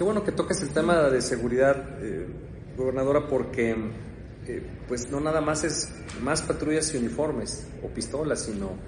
Qué 0.00 0.04
bueno 0.04 0.24
que 0.24 0.32
toques 0.32 0.62
el 0.62 0.70
tema 0.70 1.10
de 1.10 1.20
seguridad, 1.20 2.02
eh, 2.02 2.26
gobernadora, 2.74 3.28
porque 3.28 3.76
eh, 4.46 4.62
pues 4.88 5.10
no 5.10 5.20
nada 5.20 5.42
más 5.42 5.62
es 5.62 5.90
más 6.22 6.40
patrullas 6.40 6.94
y 6.94 6.96
uniformes 6.96 7.66
o 7.84 7.88
pistolas, 7.88 8.46
sino 8.46 8.78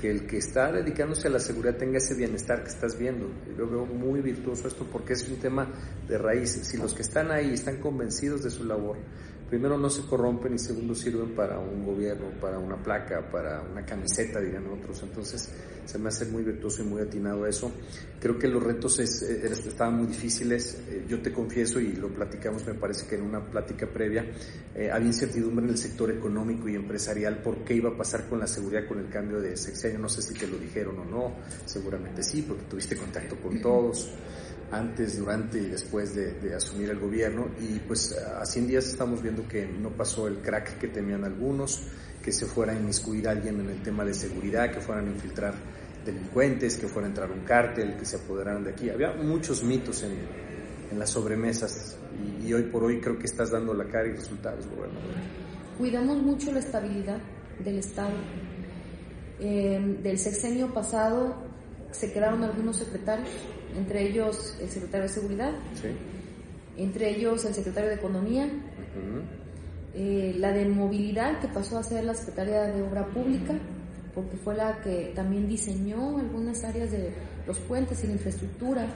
que 0.00 0.12
el 0.12 0.28
que 0.28 0.36
está 0.36 0.70
dedicándose 0.70 1.26
a 1.26 1.32
la 1.32 1.40
seguridad 1.40 1.76
tenga 1.76 1.98
ese 1.98 2.14
bienestar 2.14 2.62
que 2.62 2.68
estás 2.68 2.96
viendo. 2.96 3.28
Yo 3.58 3.68
veo 3.68 3.84
muy 3.84 4.20
virtuoso 4.20 4.68
esto 4.68 4.86
porque 4.92 5.14
es 5.14 5.28
un 5.28 5.40
tema 5.40 5.66
de 6.06 6.16
raíz. 6.16 6.60
Si 6.62 6.76
los 6.76 6.94
que 6.94 7.02
están 7.02 7.32
ahí 7.32 7.52
están 7.52 7.78
convencidos 7.78 8.44
de 8.44 8.50
su 8.50 8.62
labor, 8.62 8.96
primero 9.50 9.76
no 9.76 9.90
se 9.90 10.02
corrompen 10.02 10.54
y 10.54 10.58
segundo 10.58 10.94
sirven 10.94 11.34
para 11.34 11.58
un 11.58 11.84
gobierno, 11.84 12.26
para 12.40 12.56
una 12.56 12.76
placa, 12.76 13.28
para 13.30 13.60
una 13.60 13.84
camiseta, 13.84 14.38
dirían 14.38 14.64
otros. 14.68 15.02
Entonces 15.02 15.52
se 15.84 15.98
me 15.98 16.08
hace 16.08 16.26
muy 16.26 16.44
virtuoso 16.44 16.82
y 16.82 16.86
muy 16.86 17.02
atinado 17.02 17.44
eso. 17.46 17.72
Creo 18.20 18.38
que 18.38 18.46
los 18.46 18.62
retos 18.62 19.00
eh, 19.00 19.50
estaban 19.50 19.96
muy 19.96 20.06
difíciles. 20.06 20.80
Eh, 20.88 21.04
yo 21.08 21.20
te 21.20 21.32
confieso 21.32 21.80
y 21.80 21.94
lo 21.94 22.08
platicamos, 22.14 22.64
me 22.64 22.74
parece 22.74 23.08
que 23.08 23.16
en 23.16 23.22
una 23.22 23.44
plática 23.44 23.88
previa, 23.88 24.24
eh, 24.72 24.88
había 24.88 25.08
incertidumbre 25.08 25.64
en 25.64 25.72
el 25.72 25.78
sector 25.78 26.12
económico 26.12 26.68
y 26.68 26.76
empresarial 26.76 27.42
por 27.42 27.64
qué 27.64 27.74
iba 27.74 27.90
a 27.90 27.96
pasar 27.96 28.28
con 28.28 28.38
la 28.38 28.46
seguridad 28.46 28.86
con 28.86 29.00
el 29.00 29.08
cambio 29.08 29.40
de 29.40 29.56
sexenio. 29.56 29.98
No 29.98 30.08
sé 30.08 30.22
si 30.22 30.32
te 30.34 30.46
lo 30.46 30.58
dijeron 30.58 30.96
o 31.00 31.04
no, 31.04 31.32
seguramente 31.64 32.22
sí, 32.22 32.42
porque 32.42 32.62
tuviste 32.66 32.96
contacto 32.96 33.34
con 33.40 33.60
todos 33.62 34.12
antes, 34.72 35.18
durante 35.18 35.58
y 35.58 35.66
después 35.66 36.14
de, 36.14 36.54
asumir 36.54 36.90
el 36.90 36.98
gobierno 36.98 37.48
y 37.60 37.78
pues 37.80 38.12
a 38.12 38.44
100 38.44 38.66
días 38.66 38.86
estamos 38.86 39.22
viendo 39.22 39.46
que 39.48 39.66
no 39.66 39.90
pasó 39.90 40.28
el 40.28 40.38
crack 40.38 40.78
que 40.78 40.88
temían 40.88 41.24
algunos, 41.24 41.82
que 42.22 42.32
se 42.32 42.46
fuera 42.46 42.72
a 42.72 42.76
inmiscuir 42.76 43.28
alguien 43.28 43.60
en 43.60 43.70
el 43.70 43.82
tema 43.82 44.04
de 44.04 44.14
seguridad, 44.14 44.70
que 44.70 44.80
fueran 44.80 45.08
a 45.08 45.10
infiltrar 45.10 45.54
delincuentes, 46.04 46.76
que 46.76 46.86
fuera 46.86 47.06
a 47.06 47.10
entrar 47.10 47.30
un 47.30 47.40
cártel, 47.40 47.96
que 47.96 48.04
se 48.04 48.16
apoderaran 48.16 48.64
de 48.64 48.70
aquí. 48.70 48.90
Había 48.90 49.12
muchos 49.12 49.62
mitos 49.64 50.02
en, 50.02 50.12
en 50.90 50.98
las 50.98 51.10
sobremesas 51.10 51.96
y, 52.42 52.52
hoy 52.52 52.64
por 52.64 52.84
hoy 52.84 53.00
creo 53.00 53.18
que 53.18 53.26
estás 53.26 53.50
dando 53.50 53.74
la 53.74 53.84
cara 53.84 54.08
y 54.08 54.12
resultados, 54.12 54.66
gobernador. 54.66 55.14
Cuidamos 55.78 56.18
mucho 56.18 56.52
la 56.52 56.58
estabilidad 56.58 57.18
del 57.64 57.78
Estado. 57.78 58.14
Eh, 59.38 59.98
del 60.02 60.18
sexenio 60.18 60.72
pasado 60.74 61.34
se 61.92 62.12
quedaron 62.12 62.44
algunos 62.44 62.76
secretarios 62.76 63.30
entre 63.76 64.08
ellos 64.08 64.56
el 64.60 64.68
secretario 64.68 65.06
de 65.06 65.12
Seguridad, 65.12 65.52
entre 66.76 67.10
ellos 67.10 67.44
el 67.44 67.54
secretario 67.54 67.90
de 67.90 67.96
Economía, 67.96 68.48
eh, 69.94 70.34
la 70.38 70.52
de 70.52 70.66
Movilidad, 70.66 71.40
que 71.40 71.48
pasó 71.48 71.78
a 71.78 71.82
ser 71.82 72.04
la 72.04 72.14
secretaria 72.14 72.62
de 72.62 72.82
Obra 72.82 73.06
Pública, 73.06 73.54
porque 74.14 74.36
fue 74.36 74.56
la 74.56 74.80
que 74.80 75.12
también 75.14 75.48
diseñó 75.48 76.18
algunas 76.18 76.64
áreas 76.64 76.90
de 76.90 77.12
los 77.46 77.58
puentes 77.58 78.02
y 78.04 78.06
la 78.06 78.14
infraestructura, 78.14 78.86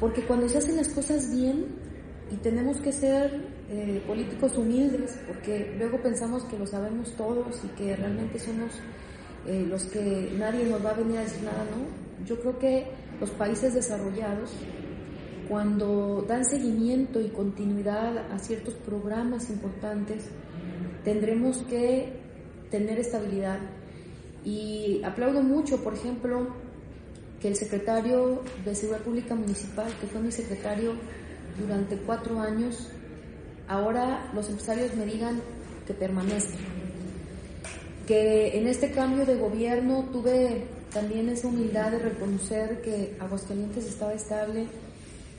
porque 0.00 0.22
cuando 0.22 0.48
se 0.48 0.58
hacen 0.58 0.76
las 0.76 0.88
cosas 0.88 1.30
bien, 1.30 1.66
y 2.30 2.36
tenemos 2.36 2.78
que 2.78 2.90
ser 2.90 3.40
eh, 3.70 4.02
políticos 4.06 4.56
humildes, 4.56 5.18
porque 5.26 5.74
luego 5.78 5.98
pensamos 6.02 6.44
que 6.44 6.58
lo 6.58 6.66
sabemos 6.66 7.12
todos 7.16 7.62
y 7.64 7.68
que 7.76 7.94
realmente 7.96 8.38
somos 8.38 8.72
eh, 9.46 9.64
los 9.68 9.84
que 9.84 10.32
nadie 10.38 10.64
nos 10.64 10.84
va 10.84 10.90
a 10.90 10.94
venir 10.94 11.18
a 11.18 11.22
decir 11.22 11.42
nada, 11.42 11.64
¿no? 11.64 12.24
Yo 12.24 12.40
creo 12.40 12.58
que 12.58 12.86
los 13.24 13.30
países 13.30 13.72
desarrollados, 13.72 14.50
cuando 15.48 16.26
dan 16.28 16.44
seguimiento 16.44 17.22
y 17.22 17.28
continuidad 17.28 18.30
a 18.30 18.38
ciertos 18.38 18.74
programas 18.74 19.48
importantes, 19.48 20.26
tendremos 21.04 21.56
que 21.62 22.20
tener 22.70 22.98
estabilidad. 22.98 23.60
Y 24.44 25.00
aplaudo 25.04 25.42
mucho, 25.42 25.82
por 25.82 25.94
ejemplo, 25.94 26.48
que 27.40 27.48
el 27.48 27.56
secretario 27.56 28.42
de 28.62 28.74
Seguridad 28.74 29.02
Pública 29.04 29.34
Municipal, 29.34 29.90
que 30.02 30.06
fue 30.06 30.20
mi 30.20 30.30
secretario 30.30 30.92
durante 31.58 31.96
cuatro 31.96 32.40
años, 32.40 32.90
ahora 33.68 34.30
los 34.34 34.50
empresarios 34.50 34.94
me 34.96 35.06
digan 35.06 35.40
que 35.86 35.94
permanezca. 35.94 36.58
Que 38.06 38.58
en 38.58 38.66
este 38.66 38.90
cambio 38.90 39.24
de 39.24 39.36
gobierno 39.36 40.10
tuve 40.12 40.73
también 40.94 41.28
esa 41.28 41.48
humildad 41.48 41.90
de 41.90 41.98
reconocer 41.98 42.80
que 42.80 43.16
Aguascalientes 43.18 43.84
estaba 43.84 44.14
estable 44.14 44.66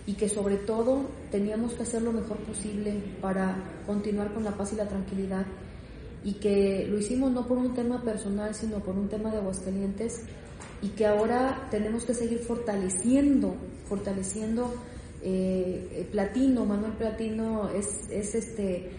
y 0.06 0.14
que 0.14 0.28
sobre 0.28 0.58
todo 0.58 1.06
teníamos 1.32 1.74
que 1.74 1.84
hacer 1.84 2.02
lo 2.02 2.12
mejor 2.12 2.38
posible 2.40 3.02
para 3.22 3.56
continuar 3.88 4.34
con 4.34 4.44
la 4.44 4.52
paz 4.52 4.74
y 4.74 4.76
la 4.76 4.88
tranquilidad. 4.88 5.46
Y 6.26 6.34
que 6.34 6.86
lo 6.90 6.98
hicimos 7.00 7.32
no 7.32 7.48
por 7.48 7.58
un 7.58 7.74
tema 7.74 8.04
personal 8.04 8.54
sino 8.54 8.80
por 8.80 8.96
un 8.96 9.08
tema 9.08 9.32
de 9.32 9.38
Aguascalientes. 9.38 10.24
Y 10.82 10.90
que 10.90 11.08
ahora 11.08 11.68
tenemos 11.72 12.04
que 12.04 12.14
seguir 12.14 12.40
fortaleciendo, 12.40 13.56
fortaleciendo 13.88 14.74
eh, 15.24 16.06
Platino, 16.12 16.66
Manuel 16.66 16.94
Platino 16.94 17.70
es, 17.70 18.10
es 18.12 18.36
este 18.36 18.92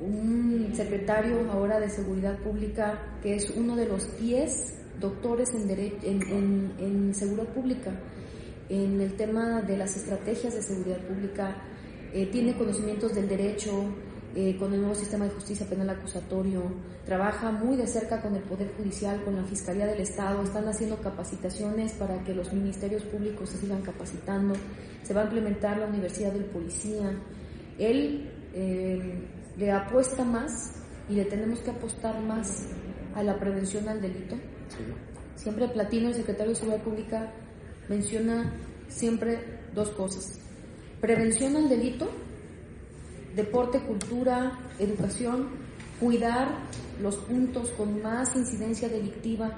un 0.00 0.72
secretario 0.72 1.50
ahora 1.50 1.80
de 1.80 1.90
Seguridad 1.90 2.38
Pública 2.38 3.18
que 3.22 3.34
es 3.34 3.50
uno 3.50 3.76
de 3.76 3.86
los 3.86 4.18
10 4.18 4.80
doctores 5.00 5.48
en, 5.54 6.72
en, 6.78 7.14
seguridad 7.14 7.48
pública, 7.48 7.90
en 8.68 9.00
el 9.00 9.14
tema 9.14 9.62
de 9.62 9.76
las 9.76 9.96
estrategias 9.96 10.54
de 10.54 10.62
seguridad 10.62 11.00
pública, 11.00 11.56
eh, 12.12 12.26
tiene 12.26 12.56
conocimientos 12.56 13.14
del 13.14 13.28
derecho, 13.28 13.84
eh, 14.32 14.56
con 14.58 14.72
el 14.72 14.80
nuevo 14.80 14.94
sistema 14.94 15.24
de 15.24 15.32
justicia 15.32 15.66
penal 15.66 15.90
acusatorio, 15.90 16.62
trabaja 17.04 17.50
muy 17.50 17.76
de 17.76 17.88
cerca 17.88 18.22
con 18.22 18.36
el 18.36 18.42
Poder 18.42 18.72
Judicial, 18.76 19.24
con 19.24 19.34
la 19.34 19.42
Fiscalía 19.42 19.86
del 19.86 20.00
Estado, 20.00 20.42
están 20.42 20.68
haciendo 20.68 20.98
capacitaciones 20.98 21.94
para 21.94 22.22
que 22.22 22.32
los 22.32 22.52
ministerios 22.52 23.02
públicos 23.02 23.50
se 23.50 23.58
sigan 23.58 23.82
capacitando, 23.82 24.54
se 25.02 25.14
va 25.14 25.22
a 25.22 25.24
implementar 25.24 25.78
la 25.78 25.86
Universidad 25.86 26.32
del 26.32 26.44
Policía. 26.44 27.10
Él 27.76 28.30
eh, 28.54 29.26
le 29.56 29.72
apuesta 29.72 30.24
más 30.24 30.74
y 31.08 31.14
le 31.14 31.24
tenemos 31.24 31.58
que 31.60 31.70
apostar 31.70 32.20
más 32.22 32.68
a 33.16 33.24
la 33.24 33.36
prevención 33.36 33.88
al 33.88 34.00
delito 34.00 34.36
Siempre 35.36 35.68
Platino, 35.68 36.08
el 36.08 36.14
secretario 36.14 36.50
de 36.50 36.56
Seguridad 36.56 36.82
Pública, 36.82 37.32
menciona 37.88 38.52
siempre 38.88 39.60
dos 39.74 39.88
cosas. 39.90 40.38
Prevención 41.00 41.56
al 41.56 41.68
delito, 41.68 42.10
deporte, 43.34 43.80
cultura, 43.80 44.58
educación, 44.78 45.48
cuidar 45.98 46.48
los 47.00 47.16
puntos 47.16 47.70
con 47.70 48.02
más 48.02 48.36
incidencia 48.36 48.88
delictiva, 48.88 49.56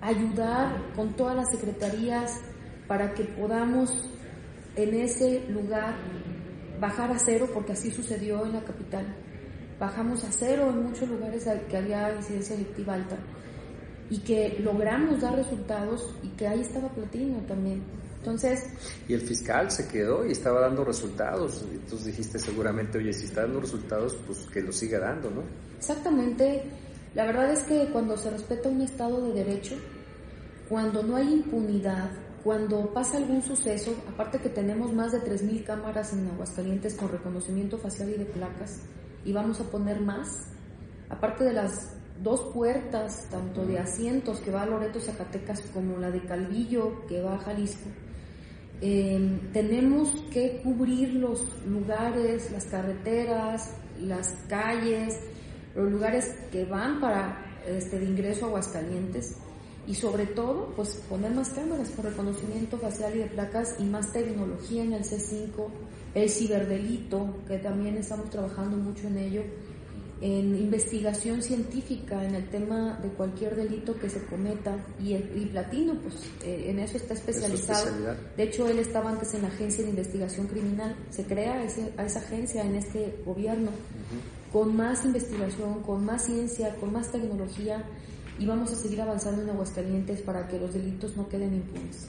ayudar 0.00 0.92
con 0.96 1.14
todas 1.14 1.36
las 1.36 1.50
secretarías 1.50 2.40
para 2.88 3.12
que 3.12 3.24
podamos 3.24 4.08
en 4.76 4.94
ese 4.94 5.46
lugar 5.50 5.94
bajar 6.80 7.10
a 7.10 7.18
cero, 7.18 7.48
porque 7.52 7.72
así 7.72 7.90
sucedió 7.90 8.46
en 8.46 8.54
la 8.54 8.62
capital. 8.62 9.14
Bajamos 9.78 10.24
a 10.24 10.32
cero 10.32 10.70
en 10.70 10.84
muchos 10.84 11.08
lugares 11.08 11.46
que 11.68 11.76
había 11.76 12.14
incidencia 12.14 12.56
delictiva 12.56 12.94
alta 12.94 13.18
y 14.12 14.18
que 14.18 14.58
logramos 14.62 15.22
dar 15.22 15.34
resultados 15.34 16.14
y 16.22 16.28
que 16.36 16.46
ahí 16.46 16.60
estaba 16.60 16.90
Platino 16.90 17.38
también. 17.48 17.82
Entonces... 18.18 18.62
Y 19.08 19.14
el 19.14 19.22
fiscal 19.22 19.70
se 19.70 19.88
quedó 19.88 20.26
y 20.26 20.32
estaba 20.32 20.60
dando 20.60 20.84
resultados. 20.84 21.64
Entonces 21.72 22.08
dijiste 22.08 22.38
seguramente, 22.38 22.98
oye, 22.98 23.10
si 23.14 23.24
está 23.24 23.40
dando 23.40 23.60
resultados, 23.60 24.18
pues 24.26 24.40
que 24.52 24.60
lo 24.60 24.70
siga 24.70 24.98
dando, 24.98 25.30
¿no? 25.30 25.42
Exactamente. 25.78 26.62
La 27.14 27.24
verdad 27.24 27.52
es 27.52 27.60
que 27.60 27.88
cuando 27.90 28.18
se 28.18 28.28
respeta 28.28 28.68
un 28.68 28.82
Estado 28.82 29.28
de 29.28 29.32
Derecho, 29.32 29.76
cuando 30.68 31.02
no 31.02 31.16
hay 31.16 31.32
impunidad, 31.32 32.10
cuando 32.44 32.92
pasa 32.92 33.16
algún 33.16 33.40
suceso, 33.40 33.94
aparte 34.12 34.40
que 34.40 34.50
tenemos 34.50 34.92
más 34.92 35.12
de 35.12 35.20
3.000 35.20 35.64
cámaras 35.64 36.12
en 36.12 36.28
Aguascalientes 36.28 36.96
con 36.96 37.10
reconocimiento 37.10 37.78
facial 37.78 38.10
y 38.10 38.18
de 38.18 38.26
placas, 38.26 38.80
y 39.24 39.32
vamos 39.32 39.58
a 39.60 39.64
poner 39.64 40.02
más, 40.02 40.48
aparte 41.08 41.44
de 41.44 41.54
las 41.54 42.01
dos 42.22 42.52
puertas, 42.52 43.28
tanto 43.30 43.64
de 43.64 43.78
asientos 43.78 44.40
que 44.40 44.50
va 44.50 44.62
a 44.62 44.66
Loreto, 44.66 45.00
Zacatecas, 45.00 45.60
como 45.72 45.98
la 45.98 46.10
de 46.10 46.20
Calvillo 46.20 47.06
que 47.06 47.20
va 47.20 47.34
a 47.34 47.38
Jalisco. 47.38 47.88
Em, 48.80 49.52
tenemos 49.52 50.10
que 50.32 50.60
cubrir 50.62 51.14
los 51.14 51.46
lugares, 51.64 52.50
las 52.50 52.64
carreteras, 52.64 53.70
las 54.00 54.34
calles, 54.48 55.20
los 55.76 55.90
lugares 55.90 56.34
que 56.50 56.64
van 56.64 57.00
para 57.00 57.60
este, 57.66 58.00
de 58.00 58.06
ingreso 58.06 58.46
a 58.46 58.48
Aguascalientes. 58.48 59.36
y 59.84 59.94
sobre 59.94 60.26
todo 60.26 60.72
pues 60.76 60.94
poner 61.08 61.32
más 61.32 61.48
cámaras 61.50 61.90
por 61.90 62.04
reconocimiento 62.04 62.78
facial 62.78 63.16
y 63.16 63.18
de 63.18 63.26
placas 63.26 63.74
y 63.80 63.82
más 63.82 64.12
tecnología 64.12 64.84
en 64.84 64.92
el 64.92 65.02
C5, 65.02 65.66
el 66.14 66.30
ciberdelito, 66.30 67.38
que 67.48 67.58
también 67.58 67.96
estamos 67.96 68.30
trabajando 68.30 68.76
mucho 68.76 69.08
en 69.08 69.18
ello, 69.18 69.42
en 70.22 70.54
investigación 70.54 71.42
científica 71.42 72.24
en 72.24 72.36
el 72.36 72.48
tema 72.48 72.96
de 73.02 73.08
cualquier 73.08 73.56
delito 73.56 73.98
que 73.98 74.08
se 74.08 74.24
cometa 74.26 74.76
y, 75.02 75.14
el, 75.14 75.48
Platino 75.50 75.94
pues 76.00 76.14
eh, 76.44 76.66
en 76.68 76.78
eso 76.78 76.96
está 76.96 77.14
especializado. 77.14 77.90
De 78.36 78.42
hecho 78.44 78.68
él 78.68 78.78
estaba 78.78 79.10
antes 79.10 79.34
en 79.34 79.42
la 79.42 79.48
agencia 79.48 79.82
de 79.82 79.90
investigación 79.90 80.46
criminal, 80.46 80.94
se 81.10 81.24
crea 81.24 81.54
a 81.96 82.04
esa 82.06 82.18
agencia 82.20 82.62
en 82.62 82.76
este 82.76 83.16
gobierno 83.26 83.70
con 84.52 84.76
más 84.76 85.04
investigación, 85.04 85.82
con 85.82 86.04
más 86.04 86.26
ciencia, 86.26 86.76
con 86.76 86.92
más 86.92 87.10
tecnología 87.10 87.84
y 88.38 88.46
vamos 88.46 88.72
a 88.72 88.76
seguir 88.76 89.00
avanzando 89.00 89.42
en 89.42 89.50
Aguascalientes 89.50 90.22
para 90.22 90.46
que 90.46 90.58
los 90.58 90.72
delitos 90.72 91.16
no 91.16 91.28
queden 91.28 91.54
impunes. 91.54 92.08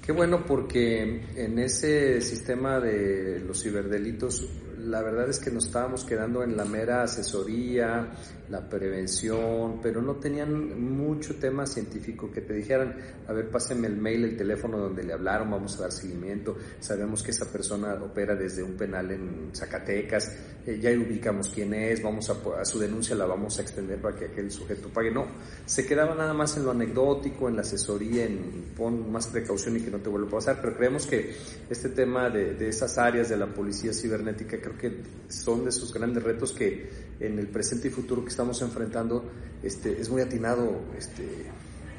Qué 0.00 0.12
bueno 0.12 0.46
porque 0.46 1.22
en 1.36 1.58
ese 1.58 2.22
sistema 2.22 2.80
de 2.80 3.40
los 3.40 3.62
ciberdelitos 3.62 4.48
la 4.84 5.02
verdad 5.02 5.28
es 5.28 5.38
que 5.38 5.50
nos 5.50 5.66
estábamos 5.66 6.04
quedando 6.04 6.42
en 6.42 6.56
la 6.56 6.64
mera 6.64 7.02
asesoría, 7.02 8.08
la 8.48 8.68
prevención, 8.68 9.80
pero 9.80 10.02
no 10.02 10.16
tenían 10.16 10.80
mucho 10.80 11.36
tema 11.36 11.66
científico 11.66 12.30
que 12.32 12.40
te 12.40 12.52
dijeran, 12.54 12.96
a 13.28 13.32
ver, 13.32 13.48
pásenme 13.48 13.86
el 13.86 13.96
mail, 13.96 14.24
el 14.24 14.36
teléfono 14.36 14.78
donde 14.78 15.04
le 15.04 15.12
hablaron, 15.12 15.50
vamos 15.50 15.78
a 15.78 15.82
dar 15.82 15.92
seguimiento, 15.92 16.56
sabemos 16.80 17.22
que 17.22 17.30
esa 17.30 17.50
persona 17.50 17.94
opera 17.94 18.34
desde 18.34 18.62
un 18.62 18.72
penal 18.72 19.10
en 19.12 19.50
Zacatecas, 19.54 20.32
eh, 20.66 20.78
ya 20.80 20.90
ubicamos 20.90 21.48
quién 21.48 21.72
es, 21.74 22.02
vamos 22.02 22.28
a, 22.30 22.64
su 22.64 22.78
denuncia 22.78 23.14
la 23.14 23.26
vamos 23.26 23.58
a 23.58 23.62
extender 23.62 24.00
para 24.00 24.16
que 24.16 24.26
aquel 24.26 24.50
sujeto 24.50 24.88
pague. 24.88 25.10
No, 25.10 25.26
se 25.64 25.86
quedaba 25.86 26.14
nada 26.14 26.34
más 26.34 26.56
en 26.56 26.64
lo 26.64 26.72
anecdótico, 26.72 27.48
en 27.48 27.56
la 27.56 27.62
asesoría, 27.62 28.24
en 28.24 28.72
pon 28.76 29.10
más 29.12 29.28
precaución 29.28 29.76
y 29.76 29.80
que 29.80 29.90
no 29.90 29.98
te 29.98 30.08
vuelva 30.08 30.28
a 30.28 30.30
pasar, 30.32 30.58
pero 30.60 30.76
creemos 30.76 31.06
que 31.06 31.34
este 31.68 31.90
tema 31.90 32.30
de 32.30 32.68
esas 32.68 32.98
áreas 32.98 33.28
de 33.28 33.36
la 33.36 33.46
policía 33.46 33.92
cibernética 33.92 34.60
creo 34.76 34.92
que 34.92 35.32
son 35.32 35.64
de 35.64 35.70
esos 35.70 35.92
grandes 35.92 36.22
retos 36.22 36.52
que 36.52 36.90
en 37.20 37.38
el 37.38 37.48
presente 37.48 37.88
y 37.88 37.90
futuro 37.90 38.22
que 38.22 38.30
estamos 38.30 38.60
enfrentando 38.62 39.24
este, 39.62 40.00
es 40.00 40.08
muy 40.08 40.22
atinado 40.22 40.80
este, 40.96 41.46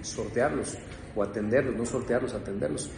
sortearlos 0.02 0.78
o 1.16 1.24
atenderlos, 1.24 1.76
no 1.76 1.86
sortearlos, 1.86 2.34
atenderlos. 2.34 2.90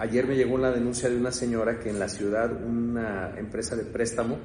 Ayer 0.00 0.26
me 0.26 0.34
llegó 0.34 0.54
una 0.54 0.70
denuncia 0.70 1.10
de 1.10 1.16
una 1.18 1.30
señora 1.30 1.78
que 1.78 1.90
en 1.90 1.98
la 1.98 2.08
ciudad 2.08 2.50
una 2.64 3.38
empresa 3.38 3.76
de 3.76 3.84
préstamo 3.84 4.38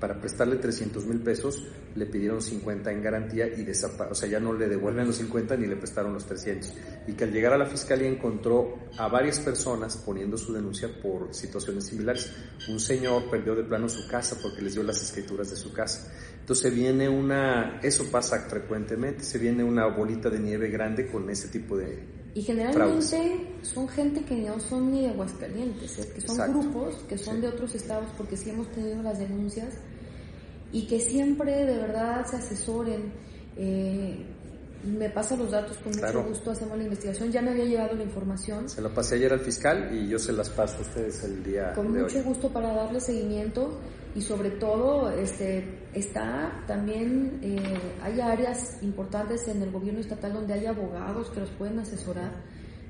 para 0.00 0.20
prestarle 0.20 0.56
300 0.56 1.06
mil 1.06 1.20
pesos 1.20 1.64
le 1.94 2.06
pidieron 2.06 2.42
50 2.42 2.90
en 2.90 3.02
garantía 3.02 3.46
y 3.46 3.64
o 3.70 4.14
sea, 4.16 4.28
ya 4.28 4.40
no 4.40 4.52
le 4.52 4.66
devuelven 4.68 5.06
los 5.06 5.14
50 5.18 5.58
ni 5.58 5.68
le 5.68 5.76
prestaron 5.76 6.12
los 6.12 6.26
300. 6.26 6.74
Y 7.06 7.12
que 7.12 7.22
al 7.22 7.30
llegar 7.30 7.52
a 7.52 7.56
la 7.56 7.66
fiscalía 7.66 8.08
encontró 8.08 8.80
a 8.98 9.06
varias 9.06 9.38
personas 9.38 9.96
poniendo 9.96 10.36
su 10.36 10.52
denuncia 10.52 10.88
por 11.00 11.32
situaciones 11.32 11.86
similares. 11.86 12.32
Un 12.68 12.80
señor 12.80 13.30
perdió 13.30 13.54
de 13.54 13.62
plano 13.62 13.88
su 13.88 14.08
casa 14.08 14.36
porque 14.42 14.60
les 14.60 14.74
dio 14.74 14.82
las 14.82 15.00
escrituras 15.00 15.48
de 15.50 15.56
su 15.56 15.72
casa. 15.72 16.12
Entonces 16.40 16.74
viene 16.74 17.08
una, 17.08 17.78
eso 17.80 18.10
pasa 18.10 18.40
frecuentemente, 18.48 19.22
se 19.22 19.38
viene 19.38 19.62
una 19.62 19.86
bolita 19.86 20.30
de 20.30 20.40
nieve 20.40 20.68
grande 20.68 21.06
con 21.06 21.30
ese 21.30 21.46
tipo 21.46 21.76
de, 21.76 22.25
y 22.36 22.42
generalmente 22.42 23.46
son 23.62 23.88
gente 23.88 24.22
que 24.22 24.36
no 24.36 24.60
son 24.60 24.92
ni 24.92 25.00
de 25.00 25.08
Aguascalientes, 25.08 25.98
¿eh? 26.00 26.12
que 26.14 26.20
son 26.20 26.36
grupos 26.52 26.96
que 27.08 27.16
son 27.16 27.40
de 27.40 27.48
otros 27.48 27.74
estados, 27.74 28.08
porque 28.14 28.36
sí 28.36 28.50
hemos 28.50 28.70
tenido 28.72 29.02
las 29.02 29.18
denuncias, 29.18 29.72
y 30.70 30.86
que 30.86 31.00
siempre 31.00 31.64
de 31.64 31.78
verdad 31.78 32.26
se 32.26 32.36
asesoren. 32.36 33.10
Eh, 33.56 34.22
me 34.84 35.08
pasa 35.08 35.34
los 35.34 35.50
datos 35.50 35.78
con 35.78 35.92
mucho 35.96 36.24
gusto, 36.24 36.50
hacemos 36.50 36.76
la 36.76 36.84
investigación. 36.84 37.32
Ya 37.32 37.40
me 37.40 37.52
había 37.52 37.64
llegado 37.64 37.96
la 37.96 38.02
información. 38.02 38.68
Se 38.68 38.82
lo 38.82 38.92
pasé 38.92 39.14
ayer 39.14 39.32
al 39.32 39.40
fiscal 39.40 39.88
y 39.96 40.06
yo 40.06 40.18
se 40.18 40.34
las 40.34 40.50
paso 40.50 40.76
a 40.76 40.80
ustedes 40.82 41.24
el 41.24 41.42
día 41.42 41.72
con 41.72 41.90
mucho 41.90 42.22
gusto 42.22 42.52
para 42.52 42.70
darle 42.74 43.00
seguimiento 43.00 43.80
y 44.16 44.22
sobre 44.22 44.50
todo 44.50 45.10
este 45.10 45.88
está 45.92 46.64
también 46.66 47.38
eh, 47.42 47.58
hay 48.02 48.20
áreas 48.20 48.82
importantes 48.82 49.46
en 49.46 49.62
el 49.62 49.70
gobierno 49.70 50.00
estatal 50.00 50.32
donde 50.32 50.54
hay 50.54 50.66
abogados 50.66 51.28
que 51.30 51.40
los 51.40 51.50
pueden 51.50 51.78
asesorar 51.78 52.32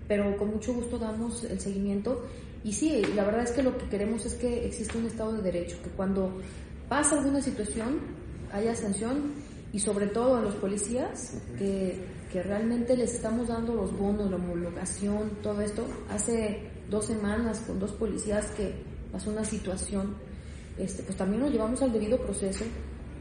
pero 0.09 0.37
con 0.37 0.51
mucho 0.51 0.73
gusto 0.73 0.99
damos 0.99 1.45
el 1.45 1.61
seguimiento. 1.61 2.27
Y 2.65 2.73
sí 2.73 3.03
la 3.15 3.25
verdad 3.25 3.43
es 3.43 3.53
que 3.53 3.63
lo 3.63 3.77
que 3.77 3.89
queremos 3.89 4.25
es 4.27 4.35
que 4.35 4.67
exista 4.67 4.99
un 4.99 5.07
estado 5.07 5.33
de 5.33 5.43
derecho 5.43 5.77
que 5.83 5.91
cuando 5.91 6.41
pasa 6.89 7.19
alguna 7.19 7.41
situación 7.43 8.01
haya 8.53 8.75
sanción 8.75 9.35
y 9.73 9.81
sobre 9.81 10.07
todo 10.07 10.37
a 10.37 10.41
los 10.41 10.55
policías 10.55 11.35
que, 11.59 11.97
que 12.33 12.43
realmente 12.43 12.97
les 12.97 13.15
estamos 13.15 13.49
dando 13.49 13.75
los 13.75 13.97
bonos 13.97 14.31
la 14.31 14.37
homologación 14.37 15.31
todo 15.43 15.61
esto. 15.61 15.87
Hace 16.09 16.71
dos 16.89 17.07
semanas 17.07 17.61
con 17.67 17.79
dos 17.79 17.93
policías 17.93 18.47
que 18.53 18.75
pasó 19.13 19.31
una 19.31 19.45
situación 19.45 20.15
este, 20.79 21.03
pues 21.03 21.17
también 21.17 21.43
nos 21.43 21.53
llevamos 21.53 21.83
al 21.83 21.93
debido 21.93 22.19
proceso 22.19 22.65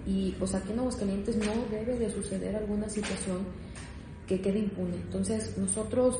y 0.05 0.33
pues 0.37 0.53
aquí 0.53 0.71
en 0.71 0.79
Aguascalientes 0.79 1.37
no 1.37 1.53
debe 1.71 1.97
de 1.97 2.09
suceder 2.09 2.55
alguna 2.55 2.89
situación 2.89 3.39
que 4.27 4.41
quede 4.41 4.59
impune. 4.59 4.95
Entonces 4.97 5.57
nosotros 5.57 6.19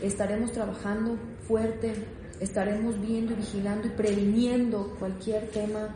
estaremos 0.00 0.52
trabajando 0.52 1.16
fuerte, 1.46 1.92
estaremos 2.40 3.00
viendo 3.00 3.32
y 3.32 3.36
vigilando 3.36 3.88
y 3.88 3.90
previniendo 3.90 4.96
cualquier 4.98 5.48
tema 5.48 5.94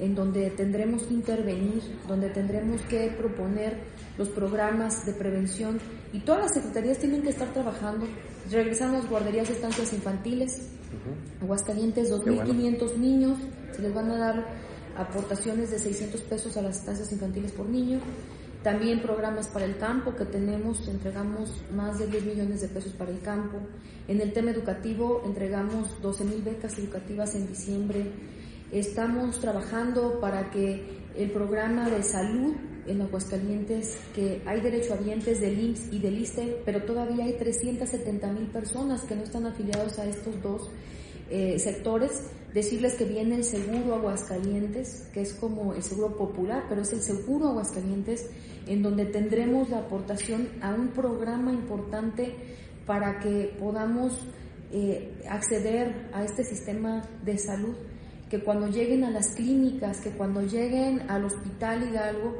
en 0.00 0.14
donde 0.14 0.50
tendremos 0.50 1.04
que 1.04 1.14
intervenir, 1.14 1.82
donde 2.08 2.30
tendremos 2.30 2.80
que 2.82 3.14
proponer 3.16 3.78
los 4.18 4.28
programas 4.28 5.06
de 5.06 5.12
prevención 5.12 5.78
y 6.12 6.20
todas 6.20 6.42
las 6.42 6.54
secretarías 6.54 6.98
tienen 6.98 7.22
que 7.22 7.30
estar 7.30 7.52
trabajando. 7.52 8.06
Regresamos 8.50 9.08
guarderías 9.08 9.48
de 9.48 9.54
estancias 9.54 9.92
infantiles, 9.92 10.70
Aguascalientes 11.40 12.12
2.500 12.12 12.96
niños, 12.96 13.38
se 13.74 13.82
les 13.82 13.94
van 13.94 14.10
a 14.10 14.18
dar 14.18 14.46
aportaciones 14.96 15.70
de 15.70 15.78
600 15.78 16.20
pesos 16.22 16.56
a 16.56 16.62
las 16.62 16.78
estancias 16.78 17.10
infantiles 17.12 17.52
por 17.52 17.66
niño. 17.66 18.00
También 18.62 19.02
programas 19.02 19.48
para 19.48 19.66
el 19.66 19.76
campo 19.76 20.14
que 20.14 20.24
tenemos, 20.24 20.88
entregamos 20.88 21.50
más 21.74 21.98
de 21.98 22.06
10 22.06 22.24
millones 22.24 22.62
de 22.62 22.68
pesos 22.68 22.92
para 22.92 23.10
el 23.10 23.20
campo. 23.20 23.58
En 24.08 24.20
el 24.20 24.32
tema 24.32 24.52
educativo 24.52 25.22
entregamos 25.26 26.00
12 26.00 26.24
mil 26.24 26.42
becas 26.42 26.78
educativas 26.78 27.34
en 27.34 27.46
diciembre. 27.46 28.10
Estamos 28.74 29.38
trabajando 29.38 30.18
para 30.18 30.50
que 30.50 30.82
el 31.16 31.30
programa 31.30 31.88
de 31.88 32.02
salud 32.02 32.56
en 32.88 33.02
Aguascalientes, 33.02 33.96
que 34.12 34.42
hay 34.44 34.60
derecho 34.60 34.96
derechohabientes 34.96 35.40
del 35.40 35.60
IMSS 35.60 35.92
y 35.92 35.98
del 36.00 36.18
ISTE, 36.18 36.60
pero 36.64 36.82
todavía 36.82 37.24
hay 37.24 37.34
370 37.34 38.32
mil 38.32 38.48
personas 38.48 39.02
que 39.02 39.14
no 39.14 39.22
están 39.22 39.46
afiliados 39.46 40.00
a 40.00 40.06
estos 40.06 40.42
dos 40.42 40.72
eh, 41.30 41.56
sectores, 41.60 42.24
decirles 42.52 42.94
que 42.94 43.04
viene 43.04 43.36
el 43.36 43.44
seguro 43.44 43.94
Aguascalientes, 43.94 45.08
que 45.14 45.20
es 45.20 45.34
como 45.34 45.72
el 45.72 45.82
seguro 45.84 46.16
popular, 46.16 46.64
pero 46.68 46.82
es 46.82 46.92
el 46.92 47.00
seguro 47.00 47.50
Aguascalientes, 47.50 48.28
en 48.66 48.82
donde 48.82 49.04
tendremos 49.04 49.70
la 49.70 49.78
aportación 49.78 50.48
a 50.60 50.74
un 50.74 50.88
programa 50.88 51.52
importante 51.52 52.34
para 52.86 53.20
que 53.20 53.54
podamos 53.56 54.18
eh, 54.72 55.14
acceder 55.30 56.08
a 56.12 56.24
este 56.24 56.42
sistema 56.42 57.08
de 57.24 57.38
salud, 57.38 57.76
que 58.34 58.40
cuando 58.40 58.66
lleguen 58.66 59.04
a 59.04 59.10
las 59.10 59.28
clínicas, 59.28 60.00
que 60.00 60.10
cuando 60.10 60.42
lleguen 60.42 61.08
al 61.08 61.24
hospital 61.24 61.88
y 61.92 61.96
algo, 61.96 62.34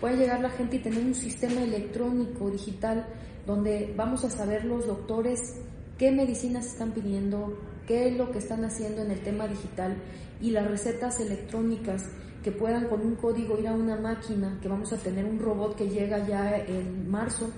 pueda 0.00 0.16
llegar 0.16 0.40
la 0.40 0.48
gente 0.48 0.76
y 0.76 0.78
tener 0.78 1.04
un 1.04 1.14
sistema 1.14 1.62
electrónico, 1.62 2.50
digital, 2.50 3.04
donde 3.46 3.92
vamos 3.94 4.24
a 4.24 4.30
saber 4.30 4.64
los 4.64 4.86
doctores 4.86 5.60
qué 5.98 6.10
medicinas 6.10 6.64
están 6.64 6.92
pidiendo, 6.92 7.58
qué 7.86 8.08
es 8.08 8.16
lo 8.16 8.30
que 8.30 8.38
están 8.38 8.64
haciendo 8.64 9.02
en 9.02 9.10
el 9.10 9.20
tema 9.20 9.46
digital 9.46 9.98
y 10.40 10.50
las 10.50 10.66
recetas 10.66 11.20
electrónicas 11.20 12.08
que 12.42 12.50
puedan 12.50 12.88
con 12.88 13.02
un 13.02 13.16
código 13.16 13.58
ir 13.58 13.68
a 13.68 13.74
una 13.74 13.96
máquina, 13.96 14.58
que 14.62 14.68
vamos 14.68 14.94
a 14.94 14.96
tener 14.96 15.26
un 15.26 15.38
robot 15.38 15.76
que 15.76 15.90
llega 15.90 16.26
ya 16.26 16.56
en 16.56 17.10
marzo, 17.10 17.50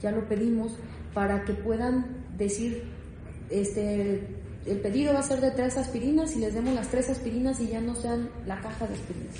ya 0.00 0.12
lo 0.12 0.28
pedimos, 0.28 0.78
para 1.12 1.44
que 1.44 1.54
puedan 1.54 2.26
decir, 2.38 2.84
este, 3.50 4.43
el 4.66 4.80
pedido 4.80 5.12
va 5.12 5.20
a 5.20 5.22
ser 5.22 5.40
de 5.40 5.50
tres 5.50 5.76
aspirinas 5.76 6.34
y 6.36 6.40
les 6.40 6.54
demos 6.54 6.74
las 6.74 6.88
tres 6.88 7.10
aspirinas 7.10 7.60
y 7.60 7.68
ya 7.68 7.80
no 7.80 7.94
sean 7.94 8.30
la 8.46 8.60
caja 8.60 8.86
de 8.86 8.94
aspirinas. 8.94 9.36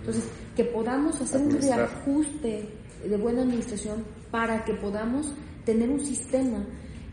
Entonces, 0.00 0.24
que 0.56 0.64
podamos 0.64 1.20
hacer 1.20 1.40
un 1.40 1.60
reajuste 1.60 2.68
de 3.04 3.16
buena 3.16 3.42
administración 3.42 4.04
para 4.30 4.64
que 4.64 4.74
podamos 4.74 5.34
tener 5.64 5.90
un 5.90 6.04
sistema 6.04 6.64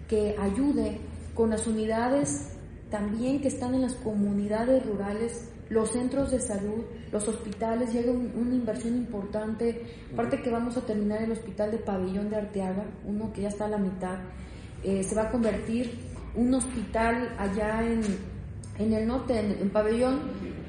que 0.07 0.35
ayude 0.39 0.99
con 1.33 1.49
las 1.49 1.67
unidades 1.67 2.55
también 2.89 3.41
que 3.41 3.47
están 3.47 3.73
en 3.73 3.81
las 3.81 3.95
comunidades 3.95 4.85
rurales, 4.85 5.49
los 5.69 5.91
centros 5.91 6.31
de 6.31 6.39
salud, 6.39 6.83
los 7.11 7.27
hospitales, 7.27 7.91
llega 7.91 8.11
una 8.11 8.55
inversión 8.55 8.95
importante, 8.95 9.81
aparte 10.13 10.41
que 10.41 10.49
vamos 10.51 10.77
a 10.77 10.81
terminar 10.81 11.23
el 11.23 11.31
hospital 11.31 11.71
de 11.71 11.79
Pabellón 11.79 12.29
de 12.29 12.37
Arteaga, 12.37 12.85
uno 13.05 13.33
que 13.33 13.41
ya 13.41 13.47
está 13.49 13.65
a 13.65 13.69
la 13.69 13.77
mitad, 13.77 14.19
eh, 14.83 15.03
se 15.03 15.15
va 15.15 15.23
a 15.23 15.31
convertir 15.31 15.99
un 16.35 16.53
hospital 16.53 17.35
allá 17.37 17.83
en, 17.83 18.01
en 18.77 18.93
el 18.93 19.07
norte, 19.07 19.39
en, 19.39 19.69
Pabellón, 19.69 20.21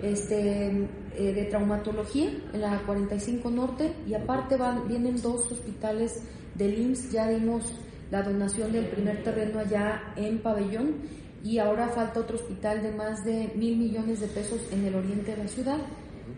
este, 0.03 0.89
eh, 1.17 1.33
de 1.33 1.45
traumatología, 1.45 2.31
en 2.53 2.61
la 2.61 2.83
45 2.83 3.51
Norte, 3.51 3.93
y 4.07 4.15
aparte 4.15 4.57
van, 4.57 4.87
vienen 4.89 5.21
dos 5.21 5.51
hospitales 5.51 6.23
del 6.55 6.79
IMSS, 6.79 7.13
ya 7.13 7.29
dimos 7.29 7.73
la 8.11 8.23
donación 8.23 8.73
del 8.73 8.87
primer 8.87 9.23
terreno 9.23 9.61
allá 9.61 10.13
en 10.17 10.39
Pabellón 10.39 10.95
y 11.43 11.59
ahora 11.59 11.89
falta 11.89 12.21
otro 12.21 12.37
hospital 12.37 12.83
de 12.83 12.93
más 12.93 13.25
de 13.25 13.53
mil 13.55 13.77
millones 13.77 14.21
de 14.21 14.27
pesos 14.29 14.61
en 14.73 14.85
el 14.85 14.95
oriente 14.95 15.33
de 15.33 15.37
la 15.39 15.49
ciudad. 15.49 15.79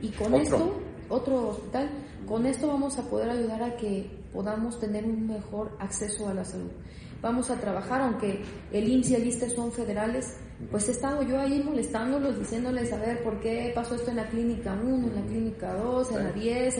Y 0.02 0.08
con 0.11 0.35
esto, 0.35 0.80
otro 1.08 1.49
hospital, 1.49 1.90
con 2.26 2.47
esto 2.47 2.68
vamos 2.68 2.99
a 2.99 3.02
poder 3.08 3.30
ayudar 3.30 3.62
a 3.62 3.76
que 3.76 4.11
podamos 4.32 4.78
tener 4.78 5.04
un 5.04 5.26
mejor 5.26 5.76
acceso 5.78 6.28
a 6.28 6.35
la 6.35 6.44
salud. 6.44 6.70
Vamos 7.21 7.51
a 7.51 7.57
trabajar, 7.57 8.01
aunque 8.01 8.43
el 8.73 8.89
INSS 8.89 9.11
y 9.11 9.15
el 9.17 9.27
ISTE 9.27 9.51
son 9.51 9.73
federales, 9.73 10.35
pues 10.71 10.89
he 10.89 10.93
estado 10.93 11.23
yo 11.23 11.39
ahí 11.41 11.63
molestándolos, 11.65 12.39
diciéndoles, 12.39 12.93
a 12.93 12.99
ver, 12.99 13.23
¿por 13.23 13.41
qué 13.41 13.73
pasó 13.75 13.95
esto 13.95 14.11
en 14.11 14.17
la 14.17 14.29
clínica 14.29 14.79
1, 14.81 15.09
en 15.09 15.15
la 15.15 15.23
clínica 15.23 15.75
2, 15.75 16.13
en 16.13 16.25
la 16.25 16.33
10? 16.33 16.77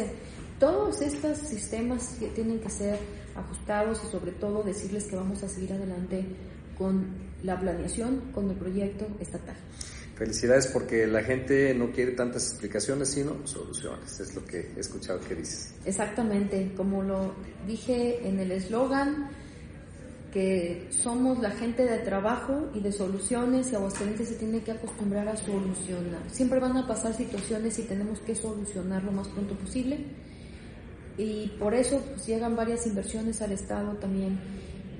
Todos 0.59 1.01
estos 1.03 1.39
sistemas 1.39 2.17
que 2.19 2.29
tienen 2.29 2.61
que 2.61 2.71
ser 2.71 2.99
ajustados 3.37 4.01
y 4.05 4.11
sobre 4.11 4.33
todo 4.33 4.63
decirles 4.63 5.05
que 5.07 5.17
vamos 5.17 5.43
a 5.43 5.49
seguir 5.49 5.73
adelante 5.73 6.25
con 6.77 7.07
la 7.43 7.59
planeación, 7.59 8.33
con 8.33 8.51
el 8.51 8.57
proyecto 8.57 9.07
estatal. 9.21 9.57
Felicidades 10.17 10.67
porque 10.67 11.07
la 11.07 11.23
gente 11.23 11.73
no 11.75 11.93
quiere 11.93 12.13
tantas 12.13 12.51
explicaciones, 12.51 13.11
sino 13.11 13.47
soluciones, 13.47 14.19
es 14.19 14.35
lo 14.35 14.45
que 14.45 14.73
he 14.77 14.81
escuchado 14.81 15.21
que 15.21 15.37
dices. 15.37 15.75
Exactamente, 15.85 16.73
como 16.77 17.05
lo 17.05 17.35
dije 17.69 18.27
en 18.27 18.41
el 18.41 18.51
eslogan, 18.51 19.31
que 20.33 20.89
somos 20.91 21.39
la 21.39 21.51
gente 21.51 21.85
de 21.85 21.99
trabajo 21.99 22.71
y 22.75 22.81
de 22.81 22.93
soluciones 22.93 23.73
y 23.73 23.77
Aguascalientes 23.77 24.29
se 24.29 24.35
tiene 24.35 24.61
que 24.61 24.73
acostumbrar 24.73 25.27
a 25.29 25.37
solucionar. 25.37 26.21
Siempre 26.31 26.61
van 26.61 26.77
a 26.77 26.87
pasar 26.87 27.15
situaciones 27.15 27.79
y 27.79 27.83
tenemos 27.83 28.21
que 28.21 28.35
solucionar 28.35 29.05
lo 29.05 29.13
más 29.13 29.29
pronto 29.29 29.55
posible 29.55 30.05
y 31.17 31.49
por 31.59 31.75
eso 31.75 32.01
pues, 32.01 32.27
llegan 32.27 32.57
varias 32.57 32.87
inversiones 32.87 33.43
al 33.43 33.53
Estado 33.53 33.95
también 33.97 34.39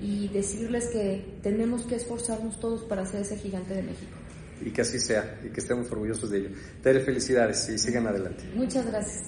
y 0.01 0.27
decirles 0.29 0.87
que 0.87 1.37
tenemos 1.41 1.83
que 1.83 1.95
esforzarnos 1.95 2.59
todos 2.59 2.83
para 2.83 3.05
ser 3.05 3.21
ese 3.21 3.37
gigante 3.37 3.73
de 3.73 3.83
México. 3.83 4.11
Y 4.61 4.71
que 4.71 4.81
así 4.81 4.99
sea 4.99 5.39
y 5.45 5.49
que 5.49 5.61
estemos 5.61 5.89
orgullosos 5.91 6.29
de 6.29 6.39
ello. 6.39 6.49
Tere, 6.83 6.99
felicidades 6.99 7.69
y 7.69 7.77
sigan 7.77 8.07
adelante. 8.07 8.43
Muchas 8.53 8.85
gracias. 8.85 9.23